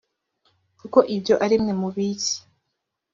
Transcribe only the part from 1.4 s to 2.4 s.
ari mwe mubiza